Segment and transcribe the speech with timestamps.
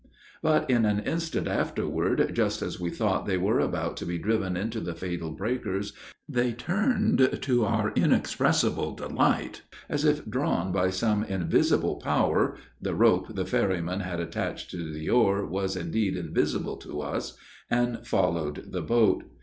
[0.41, 4.57] But, in an instant afterward, just as we thought they were about to be driven
[4.57, 5.93] into the fatal breakers,
[6.27, 13.35] they turned, to our inexpressible delight, as if drawn by some invisible power (the rope
[13.35, 17.37] the ferryman had attached to the oar was, indeed, invisible to us,)
[17.69, 19.21] and followed the boat.